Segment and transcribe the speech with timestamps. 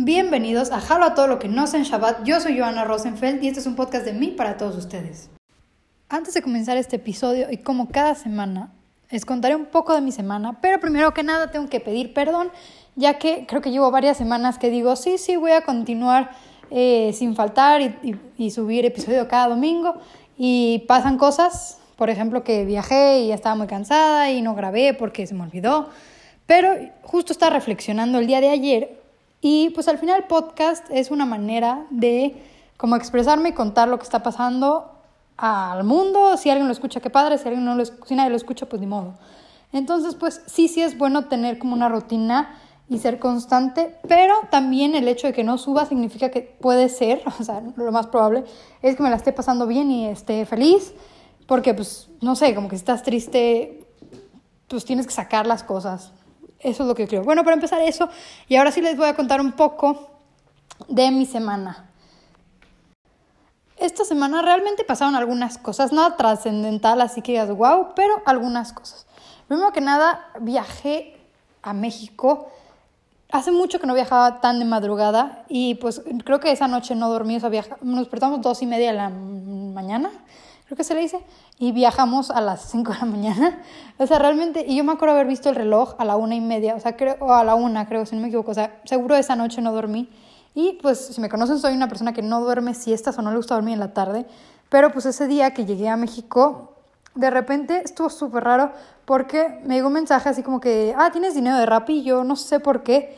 [0.00, 2.22] Bienvenidos a Jalo a todo lo que no sé en Shabbat.
[2.22, 5.28] Yo soy Joana Rosenfeld y este es un podcast de mí para todos ustedes.
[6.08, 8.72] Antes de comenzar este episodio y como cada semana,
[9.10, 12.52] les contaré un poco de mi semana, pero primero que nada tengo que pedir perdón,
[12.94, 16.30] ya que creo que llevo varias semanas que digo, sí, sí, voy a continuar
[16.70, 19.96] eh, sin faltar y, subir episodio cada domingo
[20.36, 25.26] y pasan cosas, por ejemplo que viajé y estaba muy cansada y no grabé porque
[25.26, 25.88] se me olvidó,
[26.46, 29.07] pero justo estaba reflexionando el día de ayer
[29.40, 32.42] y pues al final podcast es una manera de
[32.76, 34.92] como expresarme y contar lo que está pasando
[35.36, 36.36] al mundo.
[36.36, 37.38] Si alguien lo escucha, qué padre.
[37.38, 39.14] Si, alguien no lo, si nadie lo escucha, pues ni modo.
[39.72, 42.58] Entonces, pues sí, sí es bueno tener como una rutina
[42.88, 47.22] y ser constante, pero también el hecho de que no suba significa que puede ser,
[47.38, 48.44] o sea, lo más probable
[48.80, 50.94] es que me la esté pasando bien y esté feliz,
[51.46, 53.86] porque pues, no sé, como que si estás triste,
[54.68, 56.12] pues tienes que sacar las cosas.
[56.60, 57.22] Eso es lo que creo.
[57.22, 58.08] Bueno, para empezar eso,
[58.48, 60.10] y ahora sí les voy a contar un poco
[60.88, 61.88] de mi semana.
[63.76, 69.06] Esta semana realmente pasaron algunas cosas, nada trascendental, así que digas wow, pero algunas cosas.
[69.46, 71.16] Primero que nada, viajé
[71.62, 72.50] a México.
[73.30, 77.08] Hace mucho que no viajaba tan de madrugada y pues creo que esa noche no
[77.08, 77.50] dormí, sea,
[77.82, 80.10] nos despertamos dos y media de la mañana
[80.68, 81.18] creo que se le dice,
[81.58, 83.62] y viajamos a las 5 de la mañana.
[83.96, 86.42] O sea, realmente, y yo me acuerdo haber visto el reloj a la una y
[86.42, 88.80] media, o sea, creo, o a la una, creo, si no me equivoco, o sea,
[88.84, 90.10] seguro esa noche no dormí.
[90.54, 93.38] Y pues, si me conocen, soy una persona que no duerme siestas o no le
[93.38, 94.26] gusta dormir en la tarde,
[94.68, 96.74] pero pues ese día que llegué a México,
[97.14, 98.72] de repente estuvo súper raro
[99.06, 102.36] porque me llegó un mensaje así como que, ah, tienes dinero de Rappi, yo no
[102.36, 103.16] sé por qué.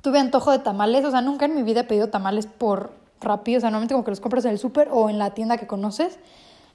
[0.00, 3.58] Tuve antojo de tamales, o sea, nunca en mi vida he pedido tamales por rápido,
[3.58, 5.66] o sea, normalmente como que los compras en el súper o en la tienda que
[5.66, 6.18] conoces.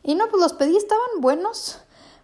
[0.04, 1.80] Y no, pues los pedí, estaban buenos,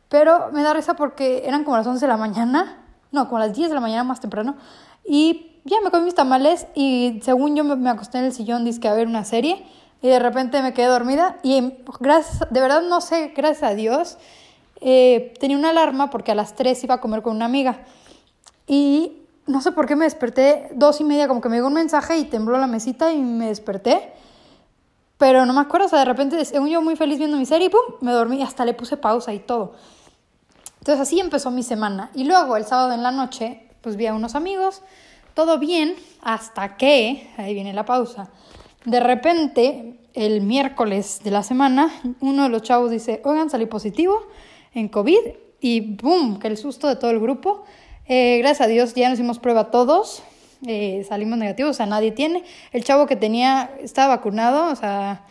[0.10, 3.54] pero me da risa porque eran como las 11 de la mañana, no, como las
[3.54, 4.58] 10 de la mañana más temprano,
[5.06, 8.88] y ya me comí mis tamales y según yo me, acosté en el sillón, dizque
[8.88, 9.66] a ver una serie,
[10.02, 14.18] y de repente me quedé dormida y gracias, de verdad no sé, gracias a Dios,
[14.82, 17.82] eh, tenía una alarma porque a las 3 iba a comer con una amiga.
[18.66, 19.19] Y
[19.60, 22.18] no sé por qué me desperté dos y media, como que me llegó un mensaje
[22.18, 24.14] y tembló la mesita y me desperté.
[25.18, 27.68] Pero no me acuerdo, o sea, de repente, según yo muy feliz viendo mi serie,
[27.68, 27.82] y ¡pum!
[28.00, 29.74] Me dormí, hasta le puse pausa y todo.
[30.78, 32.10] Entonces así empezó mi semana.
[32.14, 34.82] Y luego el sábado en la noche, pues vi a unos amigos,
[35.34, 38.30] todo bien, hasta que, ahí viene la pausa,
[38.86, 44.22] de repente, el miércoles de la semana, uno de los chavos dice, oigan, salí positivo
[44.74, 45.20] en COVID
[45.60, 46.40] y ¡boom!
[46.40, 47.66] Que el susto de todo el grupo.
[48.12, 50.24] Eh, gracias a Dios ya nos hicimos prueba todos,
[50.66, 52.44] eh, salimos negativos, o sea, nadie tiene.
[52.72, 55.26] El chavo que tenía estaba vacunado, o sea,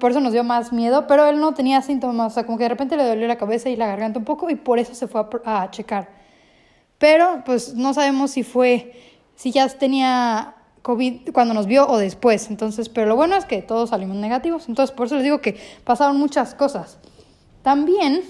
[0.00, 2.64] por eso nos dio más miedo, pero él no tenía síntomas, o sea, como que
[2.64, 5.06] de repente le dolió la cabeza y la garganta un poco y por eso se
[5.06, 6.08] fue a, a checar.
[6.98, 8.92] Pero pues no sabemos si fue,
[9.36, 12.50] si ya tenía COVID cuando nos vio o después.
[12.50, 14.68] Entonces, pero lo bueno es que todos salimos negativos.
[14.68, 16.98] Entonces, por eso les digo que pasaron muchas cosas.
[17.62, 18.22] También,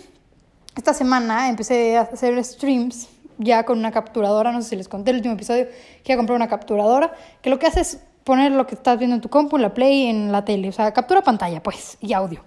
[0.76, 5.10] esta semana empecé a hacer streams ya con una capturadora, no sé si les conté
[5.10, 5.66] el último episodio,
[6.02, 9.22] que compré una capturadora, que lo que hace es poner lo que estás viendo en
[9.22, 12.42] tu compu, en la play, en la tele, o sea, captura pantalla, pues, y audio.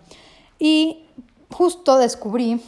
[0.58, 1.06] Y
[1.52, 2.62] justo descubrí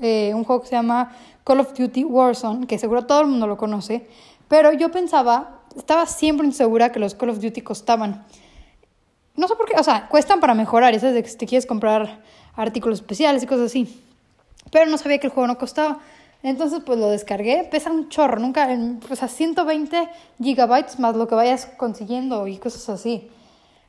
[0.00, 3.46] eh, un juego que se llama Call of Duty Warzone, que seguro todo el mundo
[3.46, 4.06] lo conoce,
[4.48, 8.24] pero yo pensaba, estaba siempre insegura que los Call of Duty costaban.
[9.36, 11.66] No sé por qué, o sea, cuestan para mejorar, eso es de que te quieres
[11.66, 12.22] comprar
[12.54, 14.00] artículos especiales y cosas así.
[14.70, 15.98] Pero no sabía que el juego no costaba.
[16.44, 17.66] Entonces, pues lo descargué.
[17.70, 18.68] Pesa un chorro, nunca,
[19.10, 20.10] o sea, 120
[20.40, 23.30] gigabytes más lo que vayas consiguiendo y cosas así.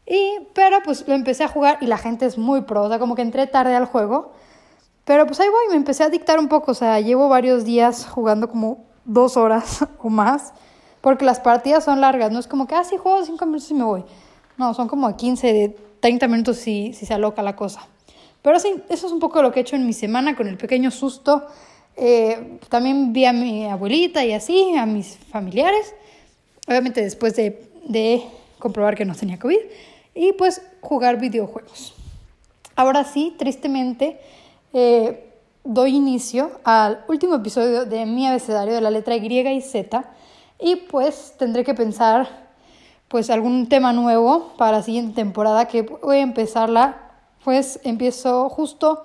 [0.07, 2.97] Y, pero pues lo empecé a jugar y la gente es muy pro, o sea,
[2.97, 4.31] como que entré tarde al juego.
[5.03, 8.07] Pero pues ahí voy, me empecé a dictar un poco, o sea, llevo varios días
[8.07, 10.53] jugando como dos horas o más,
[11.01, 13.73] porque las partidas son largas, no es como que, ah, sí, juego cinco minutos y
[13.73, 14.05] me voy.
[14.57, 17.85] No, son como 15, 30 minutos si, si se aloca la cosa.
[18.41, 20.55] Pero sí, eso es un poco lo que he hecho en mi semana con el
[20.55, 21.45] pequeño susto
[21.97, 25.93] eh, también vi a mi abuelita y así, a mis familiares,
[26.67, 28.23] obviamente después de, de
[28.59, 29.59] comprobar que no tenía COVID,
[30.13, 31.93] y pues jugar videojuegos.
[32.75, 34.19] Ahora sí, tristemente,
[34.73, 35.31] eh,
[35.63, 40.03] doy inicio al último episodio de mi abecedario de la letra Y y Z,
[40.59, 42.45] y pues tendré que pensar
[43.07, 47.11] pues algún tema nuevo para la siguiente temporada que voy a empezarla,
[47.43, 49.03] pues empiezo justo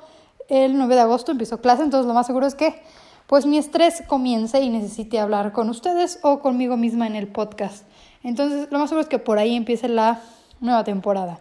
[0.50, 2.82] el 9 de agosto empiezo clase, entonces lo más seguro es que
[3.26, 7.84] pues mi estrés comience y necesite hablar con ustedes o conmigo misma en el podcast.
[8.24, 10.20] Entonces lo más seguro es que por ahí empiece la
[10.60, 11.38] nueva temporada.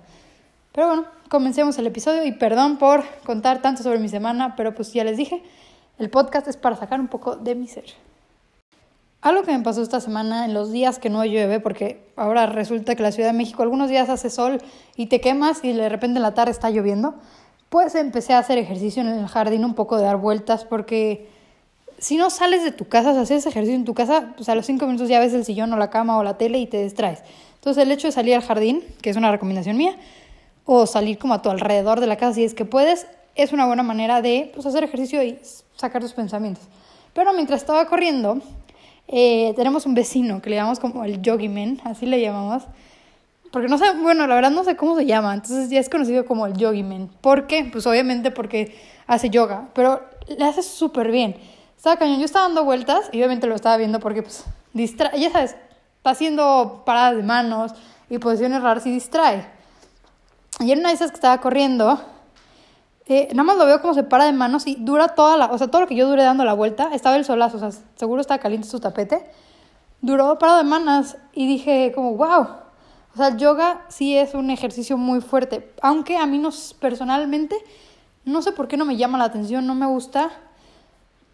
[0.71, 4.93] Pero bueno, comencemos el episodio y perdón por contar tanto sobre mi semana, pero pues
[4.93, 5.41] ya les dije,
[5.97, 7.85] el podcast es para sacar un poco de mi ser.
[9.21, 12.95] Algo que me pasó esta semana en los días que no llueve, porque ahora resulta
[12.95, 14.61] que la Ciudad de México algunos días hace sol
[14.95, 17.15] y te quemas y de repente en la tarde está lloviendo,
[17.69, 21.27] pues empecé a hacer ejercicio en el jardín, un poco de dar vueltas, porque
[21.99, 24.65] si no sales de tu casa, o haces ejercicio en tu casa, pues a los
[24.65, 27.21] cinco minutos ya ves el sillón o la cama o la tele y te distraes.
[27.55, 29.95] Entonces el hecho de salir al jardín, que es una recomendación mía,
[30.65, 33.65] o salir como a tu alrededor de la casa si es que puedes, es una
[33.65, 35.39] buena manera de pues, hacer ejercicio y
[35.75, 36.63] sacar tus pensamientos.
[37.13, 38.39] Pero mientras estaba corriendo,
[39.07, 42.63] eh, tenemos un vecino que le llamamos como el Yogi así le llamamos.
[43.51, 46.25] Porque no sé, bueno, la verdad no sé cómo se llama, entonces ya es conocido
[46.25, 46.83] como el Yogi
[47.21, 47.67] ¿Por qué?
[47.71, 48.75] Pues obviamente porque
[49.07, 51.35] hace yoga, pero le hace súper bien.
[51.75, 54.43] Estaba cañón, yo estaba dando vueltas y obviamente lo estaba viendo porque pues
[54.73, 55.55] distrae, ya sabes,
[55.97, 57.71] está haciendo paradas de manos
[58.09, 59.47] y posiciones raras y distrae.
[60.59, 61.99] Y en una de esas que estaba corriendo,
[63.07, 65.57] eh, nada más lo veo como se para de manos y dura toda la, o
[65.57, 68.21] sea, todo lo que yo duré dando la vuelta, estaba el solazo, o sea, seguro
[68.21, 69.25] estaba caliente su tapete,
[70.01, 72.47] duró parado de manos y dije como, wow,
[73.13, 77.55] o sea, yoga sí es un ejercicio muy fuerte, aunque a mí no, personalmente,
[78.25, 80.31] no sé por qué no me llama la atención, no me gusta,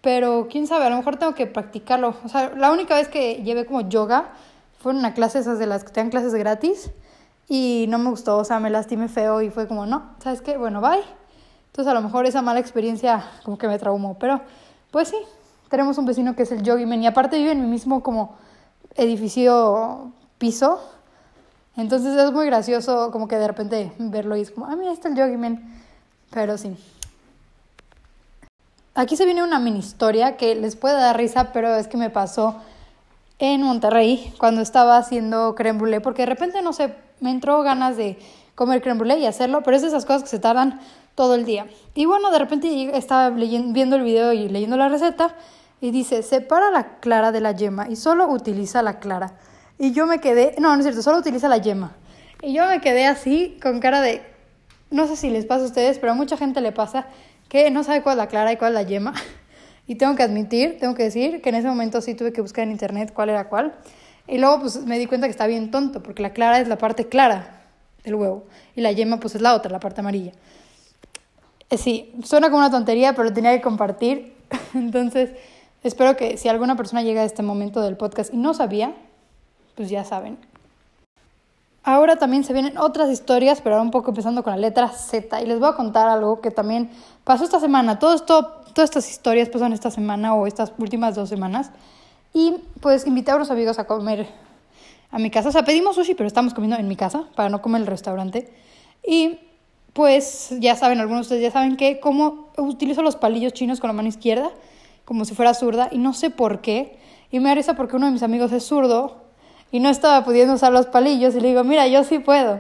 [0.01, 3.43] pero quién sabe, a lo mejor tengo que practicarlo, o sea, la única vez que
[3.43, 4.29] llevé como yoga
[4.79, 6.91] fue en una clase esas de las que te dan clases gratis
[7.47, 10.57] y no me gustó, o sea, me lastimé feo y fue como, no, ¿sabes qué?
[10.57, 11.03] Bueno, bye.
[11.67, 14.41] Entonces a lo mejor esa mala experiencia como que me traumó, pero
[14.91, 15.17] pues sí,
[15.69, 18.37] tenemos un vecino que es el Yogiman y aparte vive en mi mismo como
[18.95, 20.79] edificio piso.
[21.77, 25.09] Entonces es muy gracioso como que de repente verlo y es como, ah, mira, está
[25.09, 25.61] el Yogiman.
[26.31, 26.75] Pero sí.
[28.93, 32.09] Aquí se viene una mini historia que les puede dar risa, pero es que me
[32.09, 32.55] pasó
[33.39, 37.97] en Monterrey cuando estaba haciendo creme brûlée, porque de repente, no sé, me entró ganas
[37.97, 38.17] de
[38.55, 40.79] comer creme brûlée y hacerlo, pero es de esas cosas que se tardan
[41.13, 41.67] todo el día.
[41.93, 45.35] Y bueno, de repente estaba viendo el video y leyendo la receta
[45.81, 49.33] y dice, separa la clara de la yema y solo utiliza la clara.
[49.77, 51.95] Y yo me quedé, no, no es cierto, solo utiliza la yema.
[52.41, 54.21] Y yo me quedé así con cara de,
[54.91, 57.07] no sé si les pasa a ustedes, pero a mucha gente le pasa
[57.49, 59.13] que no sabe cuál es la clara y cuál es la yema.
[59.87, 62.63] Y tengo que admitir, tengo que decir que en ese momento sí tuve que buscar
[62.63, 63.75] en internet cuál era cuál.
[64.27, 66.79] Y luego pues me di cuenta que está bien tonto, porque la clara es la
[66.79, 67.61] parte clara
[68.03, 68.45] del huevo
[68.75, 70.31] y la yema pues es la otra, la parte amarilla.
[71.69, 74.33] Eh, sí, suena como una tontería, pero tenía que compartir.
[74.73, 75.31] Entonces,
[75.83, 78.95] espero que si alguna persona llega a este momento del podcast y no sabía,
[79.75, 80.37] pues ya saben.
[81.83, 85.41] Ahora también se vienen otras historias, pero ahora un poco empezando con la letra Z.
[85.41, 86.89] Y les voy a contar algo que también
[87.23, 87.99] pasó esta semana.
[87.99, 91.69] Todo todas estas historias pasaron esta semana o estas últimas dos semanas.
[92.33, 94.27] Y pues invité a unos amigos a comer
[95.11, 95.49] a mi casa.
[95.49, 97.87] O sea, pedimos sushi, pero estamos comiendo en mi casa para no comer en el
[97.87, 98.51] restaurante.
[99.07, 99.39] Y
[99.93, 103.89] pues ya saben, algunos de ustedes ya saben que como utilizo los palillos chinos con
[103.89, 104.49] la mano izquierda,
[105.05, 106.97] como si fuera zurda, y no sé por qué.
[107.31, 109.24] Y me da porque uno de mis amigos es zurdo
[109.75, 112.59] y no estaba pudiendo usar los palillos y le digo, mira, yo sí puedo.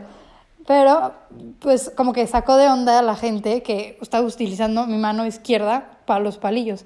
[0.67, 1.13] Pero
[1.59, 5.91] pues como que sacó de onda a la gente que estaba utilizando mi mano izquierda
[6.05, 6.83] para los palillos.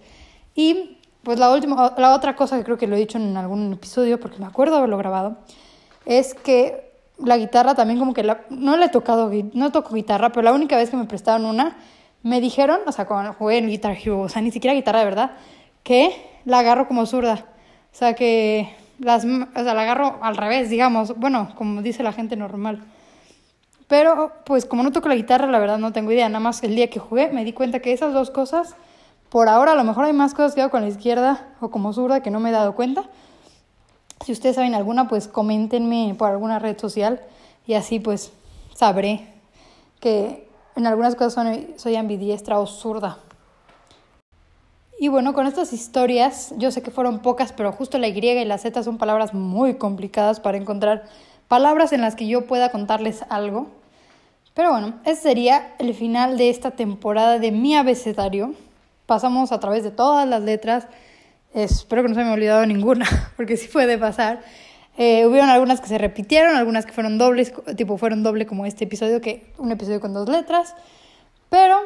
[0.53, 3.73] Y pues la, última, la otra cosa que creo que lo he dicho en algún
[3.73, 5.37] episodio, porque me acuerdo haberlo grabado,
[6.05, 8.21] es que la guitarra también como que
[8.51, 11.75] no le he tocado, no toco guitarra, pero la única vez que me prestaron una,
[12.21, 15.05] me dijeron, o sea, cuando jugué en Guitar Hero, o sea, ni siquiera guitarra de
[15.05, 15.31] verdad,
[15.81, 16.13] que
[16.45, 17.47] la agarro como zurda.
[17.91, 22.13] O sea, que las, o sea, la agarro al revés, digamos, bueno, como dice la
[22.13, 22.83] gente normal.
[23.87, 26.29] Pero, pues, como no toco la guitarra, la verdad no tengo idea.
[26.29, 28.75] Nada más el día que jugué me di cuenta que esas dos cosas,
[29.29, 31.91] por ahora, a lo mejor hay más cosas que hago con la izquierda o como
[31.93, 33.05] zurda que no me he dado cuenta.
[34.23, 37.21] Si ustedes saben alguna, pues coméntenme por alguna red social
[37.65, 38.33] y así pues
[38.75, 39.27] sabré
[39.99, 43.17] que en algunas cosas soy, soy ambidiestra o zurda.
[44.99, 48.45] Y bueno, con estas historias, yo sé que fueron pocas, pero justo la Y y
[48.45, 51.05] la Z son palabras muy complicadas para encontrar
[51.47, 53.67] palabras en las que yo pueda contarles algo.
[54.53, 58.53] Pero bueno, ese sería el final de esta temporada de mi abecedario.
[59.05, 60.87] Pasamos a través de todas las letras
[61.53, 63.05] Espero que no se me haya olvidado ninguna,
[63.37, 64.41] porque sí puede pasar.
[64.97, 68.83] Eh, hubieron algunas que se repitieron, algunas que fueron dobles, tipo fueron doble como este
[68.83, 70.75] episodio, que un episodio con dos letras.
[71.49, 71.77] Pero,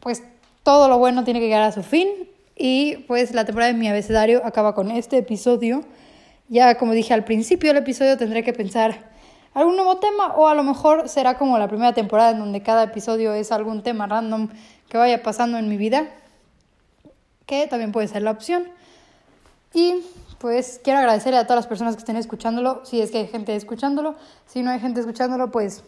[0.00, 0.22] pues,
[0.62, 2.08] todo lo bueno tiene que llegar a su fin.
[2.56, 5.82] Y pues la temporada de mi abecedario acaba con este episodio.
[6.48, 9.10] Ya como dije al principio del episodio, tendré que pensar
[9.54, 12.84] algún nuevo tema o a lo mejor será como la primera temporada en donde cada
[12.84, 14.48] episodio es algún tema random
[14.88, 16.08] que vaya pasando en mi vida,
[17.46, 18.64] que también puede ser la opción.
[19.72, 20.04] Y
[20.38, 23.56] pues quiero agradecerle a todas las personas que estén escuchándolo, si es que hay gente
[23.56, 24.14] escuchándolo,
[24.46, 25.82] si no hay gente escuchándolo, pues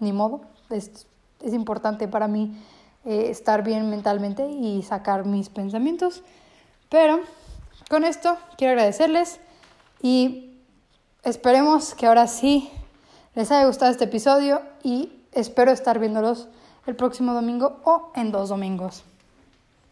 [0.00, 1.06] ni modo, es,
[1.42, 2.54] es importante para mí
[3.04, 6.22] eh, estar bien mentalmente y sacar mis pensamientos,
[6.88, 7.20] pero
[7.90, 9.40] con esto quiero agradecerles
[10.02, 10.58] y
[11.22, 12.70] esperemos que ahora sí
[13.34, 16.48] les haya gustado este episodio y espero estar viéndolos
[16.86, 19.04] el próximo domingo o en dos domingos.